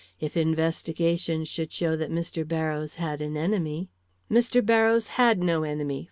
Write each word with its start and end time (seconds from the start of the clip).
If 0.19 0.35
investigation 0.35 1.45
should 1.45 1.71
show 1.71 1.95
that 1.95 2.09
Mr. 2.09 2.43
Barrows 2.47 2.95
had 2.95 3.21
an 3.21 3.37
enemy" 3.37 3.91
"Mr. 4.31 4.65
Barrows 4.65 5.09
had 5.09 5.43
no 5.43 5.61
enemy!" 5.61 5.99